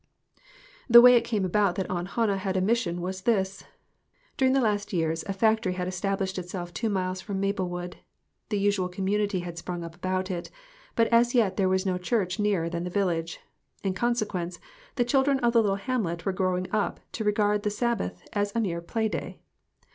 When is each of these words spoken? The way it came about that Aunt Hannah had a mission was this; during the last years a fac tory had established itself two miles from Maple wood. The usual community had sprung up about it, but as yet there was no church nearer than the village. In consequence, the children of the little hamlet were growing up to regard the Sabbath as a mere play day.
The 0.89 0.99
way 0.99 1.13
it 1.15 1.21
came 1.23 1.45
about 1.45 1.75
that 1.75 1.87
Aunt 1.87 2.07
Hannah 2.17 2.37
had 2.39 2.57
a 2.57 2.61
mission 2.61 3.01
was 3.01 3.21
this; 3.21 3.63
during 4.35 4.53
the 4.53 4.59
last 4.59 4.91
years 4.91 5.23
a 5.27 5.31
fac 5.33 5.61
tory 5.61 5.75
had 5.75 5.87
established 5.87 6.39
itself 6.39 6.73
two 6.73 6.89
miles 6.89 7.21
from 7.21 7.39
Maple 7.39 7.69
wood. 7.69 7.97
The 8.49 8.57
usual 8.57 8.89
community 8.89 9.41
had 9.41 9.59
sprung 9.59 9.83
up 9.83 9.93
about 9.93 10.31
it, 10.31 10.49
but 10.95 11.05
as 11.09 11.35
yet 11.35 11.55
there 11.55 11.69
was 11.69 11.85
no 11.85 11.99
church 11.99 12.39
nearer 12.39 12.67
than 12.67 12.83
the 12.83 12.89
village. 12.89 13.41
In 13.83 13.93
consequence, 13.93 14.59
the 14.95 15.05
children 15.05 15.37
of 15.41 15.53
the 15.53 15.61
little 15.61 15.75
hamlet 15.75 16.25
were 16.25 16.33
growing 16.33 16.65
up 16.71 16.99
to 17.11 17.23
regard 17.23 17.61
the 17.61 17.69
Sabbath 17.69 18.23
as 18.33 18.51
a 18.55 18.59
mere 18.59 18.81
play 18.81 19.07
day. 19.07 19.39